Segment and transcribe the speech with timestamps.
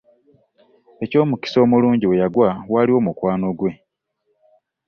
[1.03, 3.71] Eky'omukisa omulungi we yagwa waaliwo mukwano gwe.